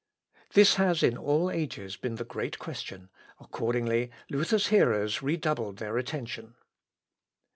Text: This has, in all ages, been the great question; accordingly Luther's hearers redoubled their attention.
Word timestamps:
This 0.53 0.77
has, 0.77 1.03
in 1.03 1.15
all 1.15 1.51
ages, 1.51 1.95
been 1.95 2.15
the 2.15 2.23
great 2.23 2.57
question; 2.57 3.11
accordingly 3.39 4.09
Luther's 4.31 4.69
hearers 4.69 5.21
redoubled 5.21 5.77
their 5.77 5.95
attention. 5.99 6.55